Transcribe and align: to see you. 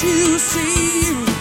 to 0.00 0.38
see 0.38 1.00
you. 1.00 1.37